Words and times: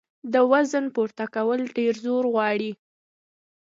د 0.33 0.35
وزن 0.51 0.85
پورته 0.95 1.25
کول 1.35 1.61
ډېر 1.77 1.93
زور 2.05 2.23
غواړي. 2.33 2.71